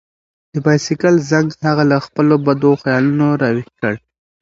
[0.53, 3.93] د بایسکل زنګ هغه له خپلو بدو خیالونو راویښ کړ.